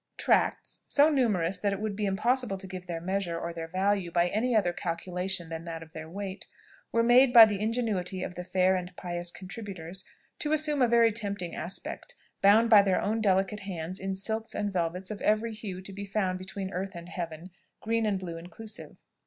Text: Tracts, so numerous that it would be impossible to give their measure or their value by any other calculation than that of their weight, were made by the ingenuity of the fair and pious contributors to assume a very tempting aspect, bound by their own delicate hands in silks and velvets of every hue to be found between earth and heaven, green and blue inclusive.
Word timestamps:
Tracts, 0.17 0.81
so 0.87 1.09
numerous 1.11 1.59
that 1.59 1.73
it 1.73 1.79
would 1.79 1.95
be 1.95 2.07
impossible 2.07 2.57
to 2.57 2.65
give 2.65 2.87
their 2.87 2.99
measure 2.99 3.39
or 3.39 3.53
their 3.53 3.67
value 3.67 4.09
by 4.09 4.29
any 4.29 4.55
other 4.55 4.73
calculation 4.73 5.49
than 5.49 5.63
that 5.65 5.83
of 5.83 5.93
their 5.93 6.09
weight, 6.09 6.47
were 6.91 7.03
made 7.03 7.31
by 7.31 7.45
the 7.45 7.59
ingenuity 7.59 8.23
of 8.23 8.33
the 8.33 8.43
fair 8.43 8.75
and 8.75 8.95
pious 8.95 9.29
contributors 9.29 10.03
to 10.39 10.53
assume 10.53 10.81
a 10.81 10.87
very 10.87 11.11
tempting 11.11 11.53
aspect, 11.53 12.15
bound 12.41 12.67
by 12.67 12.81
their 12.81 12.99
own 12.99 13.21
delicate 13.21 13.59
hands 13.59 13.99
in 13.99 14.15
silks 14.15 14.55
and 14.55 14.73
velvets 14.73 15.11
of 15.11 15.21
every 15.21 15.53
hue 15.53 15.81
to 15.83 15.93
be 15.93 16.03
found 16.03 16.39
between 16.39 16.71
earth 16.71 16.95
and 16.95 17.09
heaven, 17.09 17.51
green 17.83 18.07
and 18.07 18.17
blue 18.17 18.37
inclusive. 18.39 18.97